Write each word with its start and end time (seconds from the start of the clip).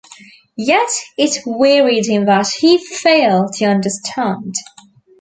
Yet 0.57 0.89
it 1.15 1.43
wearied 1.45 2.07
him 2.07 2.25
that 2.25 2.47
he 2.47 2.79
failed 2.83 3.53
to 3.57 3.65
understand. 3.65 4.55